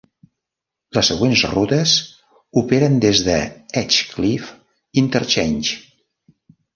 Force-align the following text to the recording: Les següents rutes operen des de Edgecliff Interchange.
Les 0.97 1.09
següents 1.11 1.41
rutes 1.49 1.91
operen 2.61 2.97
des 3.03 3.21
de 3.27 3.35
Edgecliff 3.81 4.49
Interchange. 5.03 5.77